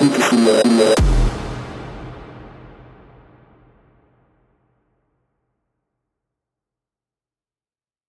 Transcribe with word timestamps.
في 0.00 0.97